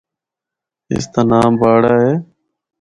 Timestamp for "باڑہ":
1.59-1.93